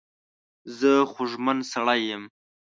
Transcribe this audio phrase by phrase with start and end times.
[0.77, 2.23] زه خوږمن سړی یم.